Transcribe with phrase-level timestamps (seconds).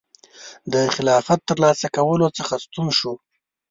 [0.73, 3.13] د خلافت ترلاسه کولو څخه ستون شو.